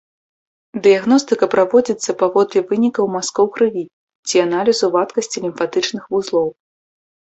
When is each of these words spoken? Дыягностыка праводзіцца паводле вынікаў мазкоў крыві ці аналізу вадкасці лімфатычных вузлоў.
Дыягностыка 0.87 1.45
праводзіцца 1.53 2.17
паводле 2.23 2.65
вынікаў 2.73 3.05
мазкоў 3.19 3.47
крыві 3.59 3.83
ці 4.27 4.35
аналізу 4.49 4.93
вадкасці 5.01 5.37
лімфатычных 5.49 6.03
вузлоў. 6.15 6.47